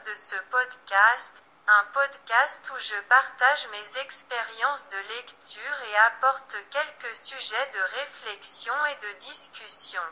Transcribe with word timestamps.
de 0.00 0.14
ce 0.14 0.36
podcast, 0.50 1.42
un 1.68 1.84
podcast 1.92 2.72
où 2.74 2.78
je 2.78 2.98
partage 3.08 3.68
mes 3.68 4.00
expériences 4.00 4.88
de 4.88 4.98
lecture 5.16 5.82
et 5.90 5.96
apporte 6.06 6.56
quelques 6.70 7.14
sujets 7.14 7.70
de 7.74 8.00
réflexion 8.00 8.74
et 8.86 9.06
de 9.06 9.12
discussion. 9.18 10.02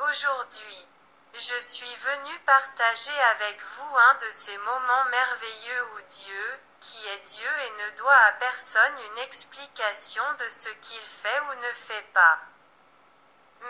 Aujourd'hui, 0.00 0.86
je 1.34 1.58
suis 1.60 1.94
venu 1.96 2.38
partager 2.46 3.18
avec 3.36 3.60
vous 3.60 3.96
un 3.96 4.14
de 4.14 4.30
ces 4.30 4.56
moments 4.58 5.04
merveilleux 5.04 5.84
où 5.94 6.00
Dieu, 6.08 6.60
qui 6.80 7.06
est 7.08 7.20
Dieu 7.20 7.50
et 7.66 7.84
ne 7.84 7.96
doit 7.98 8.24
à 8.26 8.32
personne 8.32 8.98
une 9.12 9.18
explication 9.18 10.24
de 10.38 10.48
ce 10.48 10.70
qu'il 10.80 11.06
fait 11.06 11.40
ou 11.40 11.54
ne 11.54 11.72
fait 11.72 12.06
pas. 12.14 12.38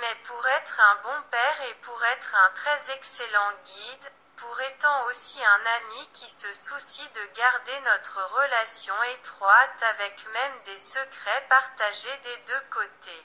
Mais 0.01 0.15
pour 0.25 0.47
être 0.47 0.81
un 0.81 0.97
bon 1.03 1.23
père 1.31 1.63
et 1.69 1.75
pour 1.83 2.03
être 2.05 2.35
un 2.35 2.51
très 2.55 2.93
excellent 2.93 3.53
guide, 3.65 4.13
pour 4.43 4.61
étant 4.61 5.05
aussi 5.05 5.41
un 5.45 5.67
ami 5.67 6.09
qui 6.15 6.29
se 6.29 6.53
soucie 6.53 7.09
de 7.11 7.27
garder 7.37 7.81
notre 7.81 8.21
relation 8.35 9.01
étroite 9.15 9.83
avec 9.95 10.27
même 10.33 10.63
des 10.65 10.79
secrets 10.79 11.47
partagés 11.49 12.17
des 12.25 12.37
deux 12.49 12.65
côtés. 12.71 13.25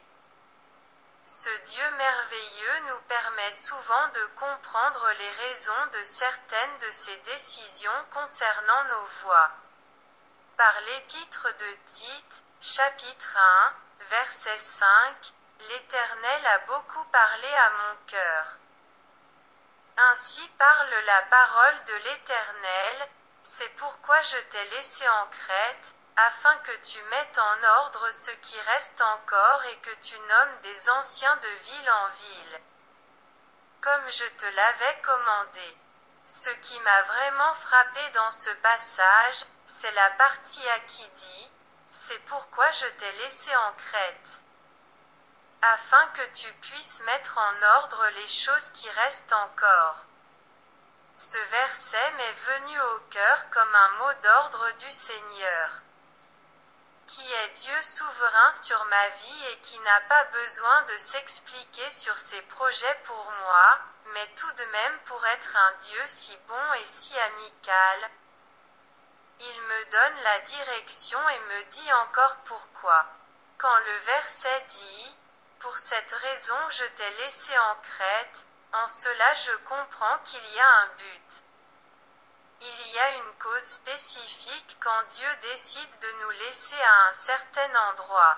Ce 1.26 1.50
Dieu 1.66 1.92
merveilleux 1.98 2.80
nous 2.90 3.02
permet 3.08 3.52
souvent 3.52 4.08
de 4.14 4.26
comprendre 4.36 5.10
les 5.18 5.32
raisons 5.32 5.88
de 5.94 6.04
certaines 6.04 6.78
de 6.86 6.92
ses 6.92 7.18
décisions 7.18 8.06
concernant 8.14 8.84
nos 8.84 9.08
voies. 9.24 9.52
Par 10.56 10.82
l'épître 10.82 11.48
de 11.48 11.78
Tite, 11.94 12.44
chapitre 12.62 13.38
1, 13.38 13.74
verset 14.12 14.60
5, 14.60 15.34
L'Éternel 15.62 16.46
a 16.46 16.60
beaucoup 16.68 17.06
parlé 17.06 17.48
à 17.48 17.70
mon 17.72 17.96
cœur. 18.06 18.58
Ainsi 20.00 20.48
parle 20.60 20.94
la 21.06 21.22
parole 21.24 21.84
de 21.86 21.96
l'Éternel, 21.96 23.10
c'est 23.42 23.70
pourquoi 23.78 24.22
je 24.22 24.38
t'ai 24.52 24.64
laissé 24.66 25.10
en 25.10 25.26
Crète, 25.26 25.96
afin 26.16 26.56
que 26.58 26.76
tu 26.84 27.02
mettes 27.06 27.40
en 27.40 27.64
ordre 27.82 28.12
ce 28.12 28.30
qui 28.30 28.60
reste 28.62 29.02
encore 29.02 29.64
et 29.66 29.78
que 29.78 29.96
tu 30.04 30.14
nommes 30.20 30.62
des 30.62 30.90
anciens 30.92 31.36
de 31.38 31.48
ville 31.48 31.90
en 31.90 32.08
ville. 32.10 32.62
Comme 33.82 34.12
je 34.12 34.26
te 34.38 34.46
l'avais 34.46 35.02
commandé. 35.02 35.78
Ce 36.28 36.50
qui 36.50 36.80
m'a 36.82 37.02
vraiment 37.02 37.56
frappé 37.56 38.10
dans 38.14 38.32
ce 38.32 38.52
passage, 38.52 39.46
c'est 39.66 39.92
la 39.94 40.12
partie 40.12 40.70
à 40.70 40.80
qui 40.82 41.08
dit, 41.08 41.52
c'est 41.92 42.24
pourquoi 42.26 42.70
je 42.70 42.86
t'ai 42.86 43.12
laissé 43.14 43.56
en 43.56 43.74
Crète 43.74 44.42
afin 45.62 46.08
que 46.08 46.26
tu 46.34 46.52
puisses 46.62 47.02
mettre 47.02 47.38
en 47.38 47.64
ordre 47.78 48.08
les 48.16 48.28
choses 48.28 48.70
qui 48.74 48.90
restent 48.90 49.34
encore. 49.34 50.06
Ce 51.14 51.38
verset 51.38 52.12
m'est 52.12 52.32
venu 52.32 52.80
au 52.80 53.00
cœur 53.10 53.50
comme 53.50 53.76
un 53.76 53.90
mot 53.98 54.14
d'ordre 54.22 54.72
du 54.78 54.92
Seigneur, 54.92 55.70
qui 57.08 57.34
est 57.34 57.50
Dieu 57.50 57.82
souverain 57.82 58.54
sur 58.56 58.84
ma 58.86 59.10
vie 59.10 59.46
et 59.52 59.58
qui 59.62 59.80
n'a 59.80 60.02
pas 60.02 60.24
besoin 60.26 60.84
de 60.84 60.98
s'expliquer 60.98 61.90
sur 61.90 62.18
ses 62.18 62.42
projets 62.44 63.00
pour 63.06 63.32
moi, 63.42 63.80
mais 64.14 64.28
tout 64.36 64.52
de 64.52 64.66
même 64.66 65.00
pour 65.06 65.26
être 65.28 65.56
un 65.56 65.72
Dieu 65.80 66.02
si 66.06 66.38
bon 66.48 66.74
et 66.82 66.86
si 66.86 67.18
amical. 67.18 68.10
Il 69.40 69.62
me 69.62 69.92
donne 69.92 70.24
la 70.24 70.40
direction 70.42 71.20
et 71.30 71.40
me 71.40 71.64
dit 71.72 71.94
encore 71.94 72.38
pourquoi. 72.46 73.06
Quand 73.58 73.78
le 73.80 73.98
verset 74.06 74.66
dit, 74.68 75.16
pour 75.60 75.78
cette 75.78 76.12
raison 76.12 76.58
je 76.70 76.84
t'ai 76.96 77.10
laissé 77.22 77.58
en 77.58 77.76
Crète, 77.82 78.46
en 78.74 78.88
cela 78.88 79.36
je 79.36 79.56
comprends 79.66 80.18
qu'il 80.26 80.46
y 80.54 80.60
a 80.60 80.70
un 80.70 80.88
but. 80.98 81.44
Il 82.62 82.92
y 82.94 83.00
a 83.00 83.16
une 83.18 83.34
cause 83.40 83.62
spécifique 83.62 84.78
quand 84.80 85.04
Dieu 85.10 85.28
décide 85.42 86.00
de 86.00 86.12
nous 86.24 86.32
laisser 86.32 86.82
à 86.82 87.08
un 87.10 87.14
certain 87.14 87.76
endroit. 87.90 88.38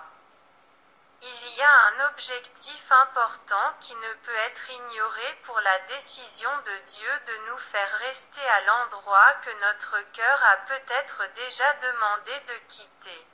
Il 1.22 1.56
y 1.58 1.62
a 1.62 1.82
un 1.88 2.06
objectif 2.08 2.92
important 2.92 3.74
qui 3.82 3.96
ne 3.96 4.14
peut 4.24 4.36
être 4.48 4.70
ignoré 4.70 5.38
pour 5.44 5.60
la 5.60 5.80
décision 5.80 6.50
de 6.66 6.78
Dieu 6.86 7.10
de 7.28 7.50
nous 7.50 7.58
faire 7.58 7.92
rester 8.00 8.46
à 8.48 8.62
l'endroit 8.62 9.34
que 9.36 9.60
notre 9.60 10.00
cœur 10.14 10.44
a 10.46 10.58
peut-être 10.58 11.24
déjà 11.36 11.74
demandé 11.76 12.40
de 12.48 12.56
quitter. 12.70 13.28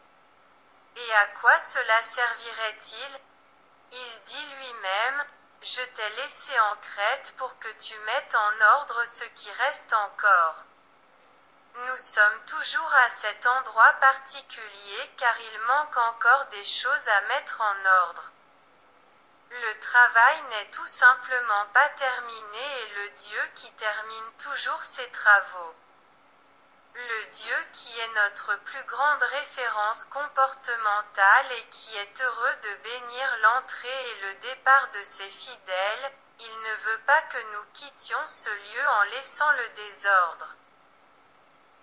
Et 0.96 1.14
à 1.14 1.28
quoi 1.40 1.60
cela 1.60 2.02
servirait-il? 2.02 3.20
Il 3.92 4.22
dit 4.26 4.46
lui-même, 4.58 5.26
Je 5.62 5.82
t'ai 5.82 6.10
laissé 6.18 6.60
en 6.60 6.76
Crète 6.78 7.34
pour 7.38 7.58
que 7.60 7.72
tu 7.80 7.98
mettes 8.00 8.36
en 8.36 8.62
ordre 8.78 9.04
ce 9.06 9.24
qui 9.24 9.52
reste 9.52 9.94
encore. 9.94 10.64
Nous 11.88 11.98
sommes 11.98 12.46
toujours 12.46 12.94
à 12.94 13.10
cet 13.10 13.46
endroit 13.48 13.94
particulier 14.00 15.12
car 15.18 15.36
il 15.40 15.60
manque 15.62 15.98
encore 15.98 16.46
des 16.46 16.64
choses 16.64 17.08
à 17.08 17.22
mettre 17.22 17.62
en 17.62 17.86
ordre. 18.08 18.32
Le 19.50 19.80
travail 19.80 20.42
n'est 20.52 20.72
tout 20.72 20.88
simplement 20.88 21.66
pas 21.74 21.90
terminé 21.90 22.82
et 22.82 22.96
le 22.96 23.10
Dieu 23.10 23.42
qui 23.56 23.72
termine 23.74 24.32
toujours 24.38 24.84
ses 24.84 25.10
travaux. 25.12 25.76
Le 26.96 27.26
Dieu 27.26 27.58
qui 27.74 28.00
est 28.00 28.14
notre 28.16 28.56
plus 28.60 28.84
grande 28.86 29.22
référence 29.22 30.06
comportementale 30.06 31.52
et 31.52 31.64
qui 31.66 31.98
est 31.98 32.22
heureux 32.22 32.56
de 32.64 32.74
bénir 32.84 33.38
l'entrée 33.42 34.10
et 34.12 34.22
le 34.22 34.34
départ 34.36 34.88
de 34.92 35.04
ses 35.04 35.28
fidèles, 35.28 36.12
il 36.40 36.60
ne 36.62 36.76
veut 36.90 37.00
pas 37.00 37.22
que 37.24 37.38
nous 37.38 37.66
quittions 37.74 38.28
ce 38.28 38.50
lieu 38.50 38.88
en 38.88 39.04
laissant 39.12 39.52
le 39.52 39.68
désordre. 39.76 40.56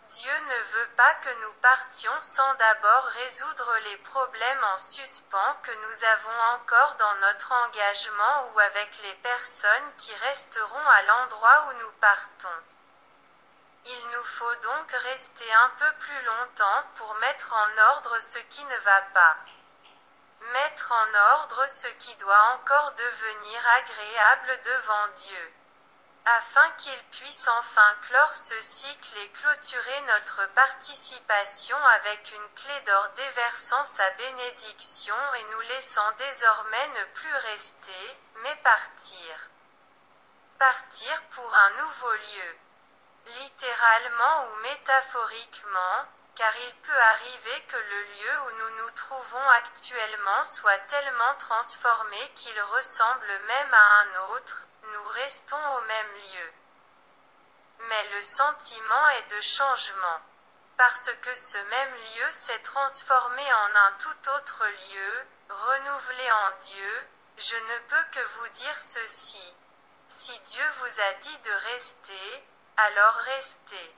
Dieu 0.08 0.32
ne 0.32 0.78
veut 0.78 0.88
pas 0.96 1.14
que 1.16 1.42
nous 1.42 1.52
partions 1.60 2.22
sans 2.22 2.54
d'abord 2.54 3.04
résoudre 3.04 3.76
les 3.84 3.98
problèmes 3.98 4.64
en 4.64 4.78
suspens 4.78 5.56
que 5.62 5.72
nous 5.72 6.04
avons 6.04 6.40
encore 6.54 6.94
dans 6.94 7.14
notre 7.16 7.52
engagement 7.52 8.50
ou 8.54 8.60
avec 8.60 8.98
les 9.02 9.14
personnes 9.16 9.92
qui 9.98 10.14
resteront 10.14 10.88
à 10.88 11.02
l'endroit 11.02 11.66
où 11.68 11.72
nous 11.80 11.92
partons. 12.00 12.62
Il 13.84 14.08
nous 14.12 14.24
faut 14.24 14.54
donc 14.62 14.92
rester 14.92 15.52
un 15.52 15.70
peu 15.70 15.92
plus 15.98 16.22
longtemps 16.22 16.84
pour 16.94 17.14
mettre 17.16 17.52
en 17.52 17.78
ordre 17.94 18.16
ce 18.20 18.38
qui 18.38 18.64
ne 18.64 18.76
va 18.76 19.02
pas. 19.12 19.36
Mettre 20.52 20.92
en 20.92 21.14
ordre 21.34 21.68
ce 21.68 21.88
qui 21.88 22.14
doit 22.16 22.54
encore 22.54 22.92
devenir 22.92 23.68
agréable 23.78 24.60
devant 24.64 25.08
Dieu. 25.16 25.52
Afin 26.24 26.70
qu'il 26.78 27.02
puisse 27.10 27.48
enfin 27.48 27.96
clore 28.02 28.34
ce 28.36 28.60
cycle 28.60 29.18
et 29.18 29.28
clôturer 29.30 30.00
notre 30.02 30.46
participation 30.50 31.76
avec 31.96 32.30
une 32.30 32.54
clé 32.54 32.80
d'or 32.82 33.08
déversant 33.16 33.84
sa 33.84 34.08
bénédiction 34.10 35.16
et 35.34 35.44
nous 35.50 35.60
laissant 35.62 36.12
désormais 36.18 36.88
ne 36.88 37.04
plus 37.14 37.34
rester, 37.34 38.16
mais 38.44 38.54
partir. 38.62 39.48
Partir 40.60 41.22
pour 41.30 41.52
un 41.52 41.70
nouveau 41.70 42.12
lieu 42.12 42.56
littéralement 43.26 44.46
ou 44.46 44.56
métaphoriquement, 44.62 46.06
car 46.34 46.56
il 46.56 46.74
peut 46.76 46.98
arriver 46.98 47.62
que 47.68 47.76
le 47.76 48.02
lieu 48.04 48.40
où 48.40 48.50
nous 48.58 48.82
nous 48.82 48.90
trouvons 48.92 49.48
actuellement 49.50 50.44
soit 50.44 50.78
tellement 50.88 51.34
transformé 51.38 52.16
qu'il 52.34 52.60
ressemble 52.62 53.40
même 53.46 53.74
à 53.74 54.00
un 54.00 54.34
autre, 54.34 54.62
nous 54.92 55.04
restons 55.08 55.76
au 55.76 55.80
même 55.82 56.14
lieu. 56.14 56.52
Mais 57.88 58.08
le 58.14 58.22
sentiment 58.22 59.08
est 59.10 59.30
de 59.36 59.40
changement. 59.40 60.20
Parce 60.76 61.10
que 61.22 61.34
ce 61.34 61.58
même 61.58 61.94
lieu 61.94 62.32
s'est 62.32 62.62
transformé 62.62 63.42
en 63.52 63.76
un 63.76 63.92
tout 63.98 64.28
autre 64.30 64.64
lieu, 64.66 65.26
renouvelé 65.48 66.32
en 66.32 66.50
Dieu, 66.58 67.08
je 67.36 67.56
ne 67.56 67.78
peux 67.88 68.04
que 68.12 68.24
vous 68.38 68.48
dire 68.48 68.80
ceci. 68.80 69.54
Si 70.08 70.38
Dieu 70.40 70.64
vous 70.78 71.00
a 71.00 71.12
dit 71.14 71.38
de 71.38 71.52
rester, 71.72 72.44
alors 72.76 73.14
restez. 73.36 73.94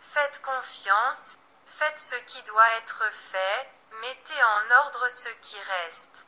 Faites 0.00 0.42
confiance, 0.42 1.38
faites 1.66 2.00
ce 2.00 2.16
qui 2.26 2.42
doit 2.42 2.76
être 2.78 3.04
fait, 3.12 3.68
mettez 4.00 4.42
en 4.42 4.70
ordre 4.82 5.08
ce 5.08 5.28
qui 5.40 5.58
reste. 5.60 6.26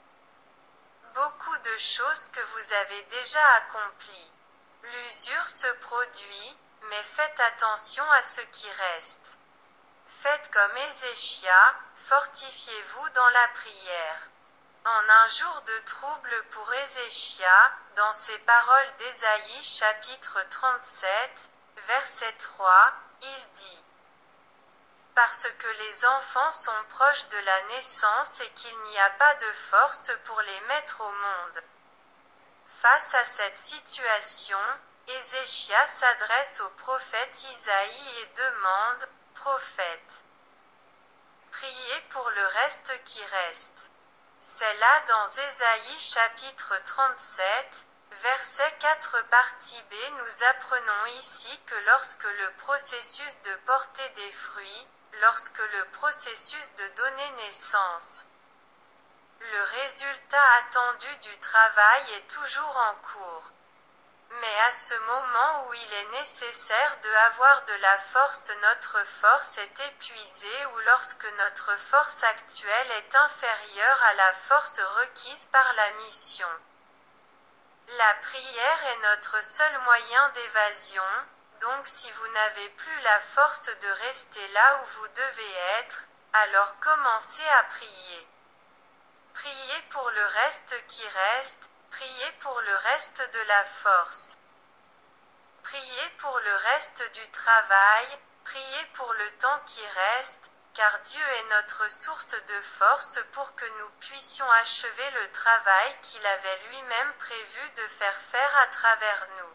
Beaucoup 1.14 1.56
de 1.58 1.78
choses 1.78 2.26
que 2.26 2.40
vous 2.40 2.72
avez 2.72 3.02
déjà 3.04 3.44
accomplies. 3.54 4.32
L'usure 4.82 5.48
se 5.48 5.72
produit, 5.80 6.56
mais 6.82 7.02
faites 7.02 7.40
attention 7.40 8.08
à 8.12 8.22
ce 8.22 8.40
qui 8.42 8.70
reste. 8.70 9.36
Faites 10.06 10.50
comme 10.52 10.76
Ézéchia, 10.76 11.74
fortifiez-vous 11.96 13.08
dans 13.10 13.28
la 13.30 13.48
prière. 13.48 14.28
En 14.86 15.08
un 15.08 15.26
jour 15.26 15.62
de 15.62 15.78
trouble 15.84 16.44
pour 16.52 16.72
Ézéchia, 16.72 17.72
dans 17.96 18.12
ses 18.12 18.38
paroles 18.38 18.92
d'Ésaïe 18.98 19.64
chapitre 19.64 20.38
37, 20.48 21.48
verset 21.88 22.32
3, 22.38 22.92
il 23.20 23.46
dit 23.56 23.82
Parce 25.16 25.48
que 25.58 25.66
les 25.66 26.06
enfants 26.06 26.52
sont 26.52 26.84
proches 26.90 27.26
de 27.30 27.38
la 27.38 27.62
naissance 27.64 28.40
et 28.42 28.50
qu'il 28.50 28.78
n'y 28.82 28.98
a 29.00 29.10
pas 29.10 29.34
de 29.34 29.52
force 29.70 30.12
pour 30.24 30.40
les 30.40 30.60
mettre 30.68 31.00
au 31.00 31.10
monde. 31.10 31.62
Face 32.80 33.12
à 33.14 33.24
cette 33.24 33.58
situation, 33.58 34.60
Ézéchias 35.08 35.88
s'adresse 35.88 36.60
au 36.60 36.70
prophète 36.78 37.42
Isaïe 37.42 38.20
et 38.20 38.26
demande, 38.36 39.08
Prophète, 39.34 40.22
priez 41.50 42.00
pour 42.10 42.30
le 42.30 42.46
reste 42.46 43.02
qui 43.04 43.24
reste. 43.24 43.90
C'est 44.40 44.74
là 44.74 45.00
dans 45.08 45.26
Ésaïe 45.26 45.98
chapitre 45.98 46.74
37, 46.84 47.84
verset 48.22 48.74
4 48.78 49.24
partie 49.28 49.82
B 49.90 49.94
nous 50.12 50.44
apprenons 50.50 51.06
ici 51.18 51.60
que 51.66 51.74
lorsque 51.86 52.24
le 52.24 52.50
processus 52.58 53.42
de 53.42 53.54
porter 53.66 54.08
des 54.10 54.32
fruits, 54.32 54.86
lorsque 55.22 55.58
le 55.58 55.84
processus 55.92 56.74
de 56.74 56.88
donner 56.96 57.30
naissance, 57.44 58.26
le 59.40 59.62
résultat 59.82 60.44
attendu 60.60 61.16
du 61.22 61.38
travail 61.38 62.02
est 62.18 62.28
toujours 62.28 62.76
en 62.76 62.94
cours. 62.96 63.50
Mais 64.30 64.58
à 64.66 64.72
ce 64.72 64.94
moment 64.94 65.66
où 65.66 65.74
il 65.74 65.92
est 65.94 66.10
nécessaire 66.18 66.98
de 67.02 67.10
avoir 67.26 67.64
de 67.64 67.74
la 67.74 67.98
force, 67.98 68.50
notre 68.62 69.04
force 69.06 69.58
est 69.58 69.80
épuisée 69.88 70.66
ou 70.74 70.78
lorsque 70.80 71.26
notre 71.38 71.76
force 71.78 72.22
actuelle 72.24 72.90
est 72.92 73.14
inférieure 73.14 74.02
à 74.02 74.14
la 74.14 74.32
force 74.34 74.80
requise 74.80 75.46
par 75.46 75.72
la 75.74 75.90
mission. 76.04 76.48
La 77.88 78.14
prière 78.14 78.86
est 78.86 79.02
notre 79.02 79.44
seul 79.44 79.78
moyen 79.84 80.28
d'évasion, 80.30 81.02
donc 81.60 81.86
si 81.86 82.10
vous 82.10 82.28
n'avez 82.28 82.68
plus 82.70 83.00
la 83.00 83.20
force 83.20 83.66
de 83.66 83.88
rester 84.04 84.48
là 84.48 84.80
où 84.82 85.00
vous 85.00 85.08
devez 85.08 85.52
être, 85.78 86.02
alors 86.32 86.74
commencez 86.80 87.46
à 87.60 87.62
prier. 87.64 88.26
Priez 89.34 89.82
pour 89.90 90.10
le 90.10 90.26
reste 90.26 90.74
qui 90.88 91.06
reste, 91.06 91.70
priez 91.90 92.32
pour 92.40 92.60
le 92.60 92.76
reste 92.76 93.22
de 93.32 93.40
la 93.48 93.64
force. 93.64 94.36
Priez 95.62 96.10
pour 96.18 96.38
le 96.38 96.56
reste 96.56 97.02
du 97.14 97.28
travail, 97.30 98.06
priez 98.44 98.84
pour 98.94 99.12
le 99.12 99.30
temps 99.38 99.60
qui 99.66 99.84
reste, 99.86 100.50
car 100.74 100.98
Dieu 101.00 101.22
est 101.22 101.50
notre 101.50 101.90
source 101.90 102.34
de 102.34 102.60
force 102.78 103.18
pour 103.32 103.54
que 103.56 103.64
nous 103.78 103.90
puissions 103.98 104.50
achever 104.52 105.10
le 105.12 105.32
travail 105.32 105.96
qu'il 106.02 106.24
avait 106.26 106.60
lui-même 106.68 107.12
prévu 107.18 107.70
de 107.76 107.88
faire 107.88 108.20
faire 108.30 108.56
à 108.58 108.66
travers 108.66 109.26
nous. 109.38 109.54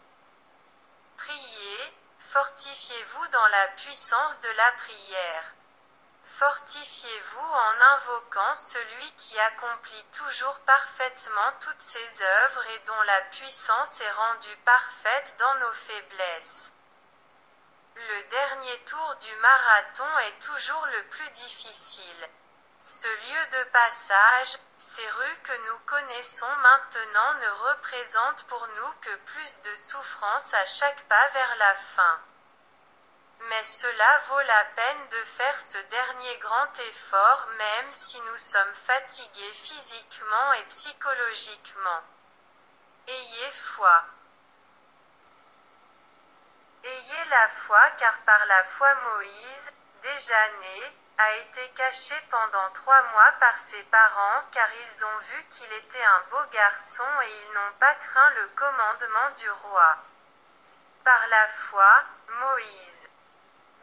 Priez, 1.16 1.94
fortifiez-vous 2.18 3.26
dans 3.28 3.46
la 3.48 3.68
puissance 3.68 4.40
de 4.40 4.50
la 4.50 4.72
prière. 4.72 5.54
Fortifiez-vous 6.38 7.52
en 7.52 7.80
invoquant 7.80 8.56
celui 8.56 9.12
qui 9.12 9.38
accomplit 9.38 10.04
toujours 10.12 10.58
parfaitement 10.60 11.52
toutes 11.60 11.80
ses 11.80 12.22
œuvres 12.22 12.66
et 12.74 12.78
dont 12.86 13.02
la 13.02 13.20
puissance 13.32 14.00
est 14.00 14.10
rendue 14.10 14.56
parfaite 14.64 15.34
dans 15.38 15.54
nos 15.56 15.72
faiblesses. 15.72 16.72
Le 17.96 18.22
dernier 18.30 18.78
tour 18.86 19.16
du 19.20 19.34
marathon 19.36 20.18
est 20.20 20.38
toujours 20.40 20.86
le 20.86 21.02
plus 21.04 21.30
difficile. 21.30 22.28
Ce 22.80 23.08
lieu 23.08 23.46
de 23.58 23.64
passage, 23.70 24.58
ces 24.78 25.08
rues 25.08 25.38
que 25.44 25.70
nous 25.70 25.78
connaissons 25.80 26.56
maintenant 26.62 27.34
ne 27.34 27.70
représentent 27.70 28.44
pour 28.44 28.66
nous 28.66 28.92
que 29.02 29.14
plus 29.26 29.60
de 29.62 29.74
souffrance 29.74 30.54
à 30.54 30.64
chaque 30.64 31.02
pas 31.02 31.28
vers 31.28 31.56
la 31.56 31.74
fin. 31.74 32.20
Mais 33.48 33.64
cela 33.64 34.18
vaut 34.28 34.40
la 34.40 34.64
peine 34.76 35.08
de 35.08 35.24
faire 35.24 35.60
ce 35.60 35.78
dernier 35.78 36.38
grand 36.38 36.78
effort 36.78 37.46
même 37.58 37.92
si 37.92 38.20
nous 38.20 38.38
sommes 38.38 38.74
fatigués 38.74 39.52
physiquement 39.52 40.52
et 40.54 40.64
psychologiquement. 40.64 42.02
Ayez 43.08 43.52
foi. 43.52 44.04
Ayez 46.84 47.24
la 47.30 47.48
foi 47.48 47.90
car 47.98 48.16
par 48.20 48.46
la 48.46 48.64
foi 48.64 48.94
Moïse, 48.94 49.72
déjà 50.02 50.48
né, 50.60 50.92
a 51.18 51.36
été 51.36 51.68
caché 51.70 52.14
pendant 52.30 52.70
trois 52.70 53.02
mois 53.12 53.32
par 53.40 53.56
ses 53.58 53.82
parents 53.84 54.44
car 54.52 54.68
ils 54.84 55.04
ont 55.04 55.18
vu 55.30 55.44
qu'il 55.50 55.72
était 55.72 56.04
un 56.04 56.22
beau 56.30 56.44
garçon 56.52 57.04
et 57.24 57.42
ils 57.42 57.54
n'ont 57.54 57.72
pas 57.80 57.94
craint 57.96 58.30
le 58.30 58.46
commandement 58.54 59.30
du 59.36 59.50
roi. 59.50 59.96
Par 61.04 61.26
la 61.26 61.46
foi, 61.48 62.04
Moïse 62.28 63.08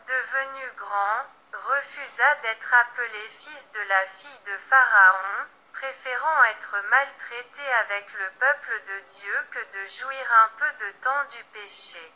devenu 0.10 0.72
grand, 0.76 1.26
refusa 1.54 2.36
d'être 2.42 2.74
appelé 2.74 3.28
fils 3.30 3.72
de 3.72 3.82
la 3.82 4.06
fille 4.08 4.40
de 4.46 4.58
Pharaon, 4.58 5.46
préférant 5.74 6.44
être 6.46 6.76
maltraité 6.90 7.74
avec 7.74 8.12
le 8.14 8.30
peuple 8.40 8.82
de 8.88 9.00
Dieu 9.20 9.48
que 9.52 9.78
de 9.78 9.86
jouir 9.86 10.34
un 10.34 10.50
peu 10.58 10.86
de 10.86 10.92
temps 11.02 11.26
du 11.26 11.44
péché. 11.54 12.12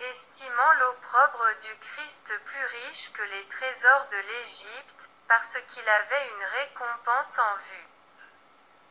Estimant 0.00 0.72
l'opprobre 0.74 1.46
du 1.62 1.74
Christ 1.78 2.38
plus 2.44 2.66
riche 2.66 3.10
que 3.12 3.22
les 3.22 3.48
trésors 3.48 4.06
de 4.08 4.18
l'Égypte, 4.18 5.08
parce 5.28 5.56
qu'il 5.68 5.88
avait 5.88 6.28
une 6.28 6.44
récompense 6.60 7.38
en 7.38 7.56
vue. 7.56 7.88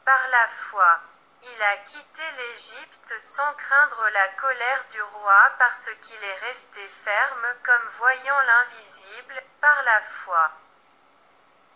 Par 0.06 0.28
la 0.30 0.48
foi, 0.48 1.00
il 1.54 1.64
a 1.64 1.78
quitté 1.78 2.32
l'Égypte 2.38 3.16
sans 3.20 3.54
craindre 3.54 4.10
la 4.10 4.28
colère 4.30 4.84
du 4.90 5.02
roi 5.02 5.52
parce 5.60 5.90
qu'il 6.02 6.24
est 6.24 6.40
resté 6.48 6.88
ferme 6.88 7.48
comme 7.64 7.88
voyant 8.00 8.40
l'invisible, 8.42 9.44
par 9.62 9.84
la 9.84 10.02
foi. 10.02 10.52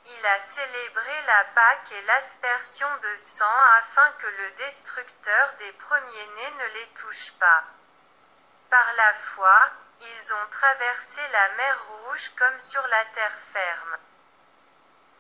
Il 0.05 0.25
a 0.25 0.39
célébré 0.39 1.21
la 1.27 1.43
Pâque 1.55 1.91
et 1.91 2.01
l'aspersion 2.03 2.87
de 3.01 3.15
sang 3.15 3.59
afin 3.77 4.11
que 4.13 4.27
le 4.27 4.51
destructeur 4.51 5.53
des 5.59 5.71
premiers-nés 5.73 6.51
ne 6.51 6.73
les 6.73 6.87
touche 6.95 7.31
pas. 7.33 7.63
Par 8.69 8.93
la 8.93 9.13
foi, 9.13 9.69
ils 10.01 10.33
ont 10.33 10.47
traversé 10.49 11.21
la 11.31 11.49
mer 11.49 11.77
Rouge 11.83 12.31
comme 12.37 12.59
sur 12.59 12.85
la 12.87 13.05
terre 13.05 13.37
ferme. 13.53 13.97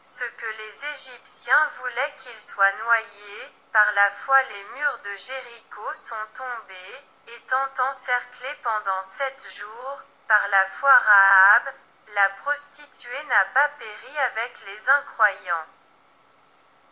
Ce 0.01 0.23
que 0.23 0.45
les 0.45 0.85
Égyptiens 0.85 1.69
voulaient 1.79 2.15
qu'ils 2.17 2.41
soient 2.41 2.71
noyés, 2.83 3.53
par 3.71 3.91
la 3.93 4.09
foi 4.11 4.41
les 4.43 4.63
murs 4.75 4.99
de 4.99 5.15
Jéricho 5.15 5.93
sont 5.93 6.25
tombés, 6.33 7.03
étant 7.27 7.83
encerclés 7.89 8.55
pendant 8.63 9.03
sept 9.03 9.47
jours, 9.55 10.03
par 10.27 10.47
la 10.47 10.65
foi 10.65 10.91
Rahab, 10.91 11.73
la 12.15 12.29
prostituée 12.41 13.23
n'a 13.25 13.45
pas 13.53 13.69
péri 13.69 14.17
avec 14.17 14.61
les 14.65 14.89
incroyants. 14.89 15.65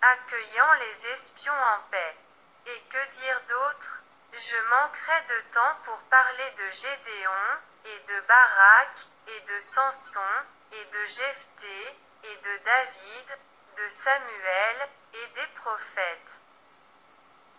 Accueillant 0.02 0.74
les 0.74 1.08
espions 1.08 1.54
en 1.54 1.80
paix. 1.90 2.16
Et 2.68 2.82
que 2.90 3.06
dire 3.10 3.42
d'autre? 3.48 4.02
Je 4.34 4.58
manquerai 4.70 5.22
de 5.30 5.54
temps 5.54 5.76
pour 5.86 5.98
parler 6.04 6.52
de 6.52 6.70
Gédéon, 6.70 7.32
et 7.86 8.00
de 8.00 8.20
Barak, 8.22 9.08
et 9.28 9.40
de 9.42 9.60
Samson, 9.60 10.20
et 10.74 10.86
de 10.86 11.06
Jephthé, 11.06 11.98
et 12.24 12.36
de 12.36 12.58
David, 12.64 13.38
de 13.78 13.88
Samuel, 13.88 14.90
et 15.14 15.28
des 15.28 15.48
prophètes 15.56 16.42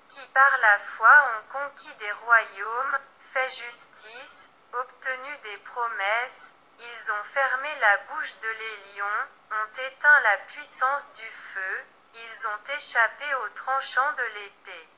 qui 0.08 0.26
par 0.28 0.58
la 0.58 0.78
foi 0.78 1.10
ont 1.36 1.52
conquis 1.52 1.94
des 1.94 2.12
royaumes, 2.12 2.98
fait 3.20 3.48
justice, 3.48 4.50
obtenu 4.72 5.36
des 5.42 5.56
promesses, 5.58 6.52
ils 6.80 7.12
ont 7.12 7.24
fermé 7.24 7.68
la 7.80 7.96
bouche 8.08 8.38
de 8.38 8.48
les 8.48 8.76
lions, 8.94 9.26
ont 9.50 9.82
éteint 9.82 10.20
la 10.20 10.38
puissance 10.38 11.12
du 11.12 11.30
feu, 11.30 11.84
ils 12.14 12.46
ont 12.46 12.74
échappé 12.76 13.34
au 13.34 13.48
tranchant 13.50 14.12
de 14.12 14.22
l'épée. 14.22 14.88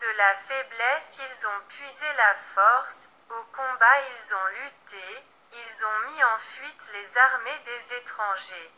De 0.00 0.08
la 0.08 0.34
faiblesse 0.34 1.20
ils 1.28 1.46
ont 1.46 1.60
puisé 1.68 2.06
la 2.14 2.34
force, 2.34 3.08
au 3.30 3.42
combat 3.56 4.00
ils 4.12 4.34
ont 4.34 4.46
lutté, 4.62 5.24
ils 5.52 5.86
ont 5.86 6.12
mis 6.12 6.24
en 6.24 6.38
fuite 6.38 6.90
les 6.92 7.18
armées 7.18 7.58
des 7.64 7.94
étrangers. 7.94 8.70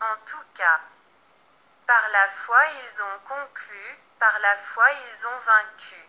En 0.00 0.16
tout 0.26 0.44
cas, 0.54 0.80
par 1.86 2.08
la 2.08 2.28
foi 2.28 2.60
ils 2.82 3.02
ont 3.02 3.18
conclu, 3.28 3.98
par 4.22 4.38
la 4.38 4.56
foi 4.56 4.88
ils 4.92 5.26
ont 5.26 5.38
vaincu. 5.38 6.08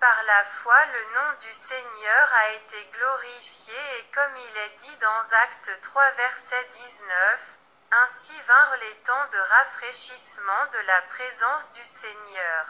Par 0.00 0.22
la 0.24 0.44
foi 0.44 0.86
le 0.86 1.04
nom 1.14 1.32
du 1.38 1.52
Seigneur 1.52 2.34
a 2.34 2.48
été 2.48 2.84
glorifié 2.86 3.78
et 3.98 4.06
comme 4.12 4.36
il 4.36 4.56
est 4.56 4.76
dit 4.76 4.96
dans 4.96 5.32
Acte 5.44 5.70
3 5.82 6.10
verset 6.10 6.64
19, 6.64 7.58
ainsi 7.92 8.40
vinrent 8.40 8.76
les 8.80 8.94
temps 9.04 9.28
de 9.30 9.38
rafraîchissement 9.38 10.66
de 10.72 10.78
la 10.80 11.02
présence 11.02 11.70
du 11.70 11.84
Seigneur. 11.84 12.66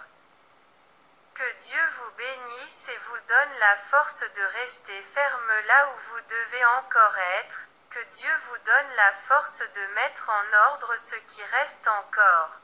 Que 1.33 1.53
Dieu 1.53 1.89
vous 1.97 2.11
bénisse 2.11 2.89
et 2.91 2.99
vous 3.09 3.21
donne 3.27 3.59
la 3.59 3.77
force 3.77 4.21
de 4.21 4.43
rester 4.61 5.03
ferme 5.03 5.53
là 5.67 5.89
où 5.89 5.99
vous 6.11 6.21
devez 6.29 6.65
encore 6.67 7.17
être, 7.39 7.61
que 7.89 8.05
Dieu 8.17 8.37
vous 8.51 8.59
donne 8.59 8.95
la 8.97 9.13
force 9.15 9.61
de 9.61 9.87
mettre 9.95 10.29
en 10.29 10.73
ordre 10.73 10.95
ce 10.99 11.17
qui 11.17 11.43
reste 11.45 11.89
encore. 11.89 12.61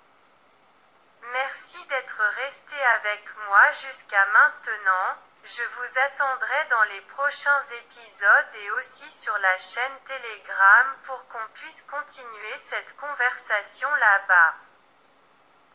Merci 1.32 1.84
d'être 1.86 2.22
resté 2.44 2.76
avec 3.00 3.24
moi 3.48 3.72
jusqu'à 3.72 4.24
maintenant, 4.26 5.16
je 5.44 5.62
vous 5.62 5.98
attendrai 5.98 6.64
dans 6.70 6.82
les 6.84 7.00
prochains 7.02 7.60
épisodes 7.60 8.54
et 8.54 8.70
aussi 8.72 9.10
sur 9.10 9.36
la 9.38 9.56
chaîne 9.56 9.98
Telegram 10.04 10.86
pour 11.04 11.26
qu'on 11.28 11.46
puisse 11.54 11.82
continuer 11.82 12.56
cette 12.58 12.96
conversation 12.96 13.92
là-bas. 13.94 14.54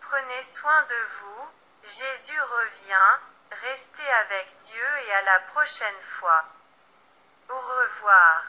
Prenez 0.01 0.43
soin 0.43 0.81
de 0.83 0.95
vous, 1.19 1.49
Jésus 1.83 2.41
revient, 2.41 3.17
restez 3.63 4.09
avec 4.09 4.55
Dieu 4.57 4.87
et 5.07 5.13
à 5.13 5.21
la 5.21 5.39
prochaine 5.41 6.01
fois. 6.01 6.45
Au 7.49 7.59
revoir. 7.59 8.43